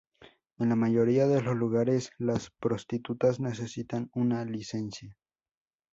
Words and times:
En 0.57 0.69
la 0.69 0.75
mayoría 0.75 1.27
de 1.27 1.43
los 1.43 1.55
lugares, 1.55 2.09
las 2.17 2.49
prostitutas 2.49 3.39
necesitan 3.39 4.09
una 4.15 4.43
licencia. 4.45 5.15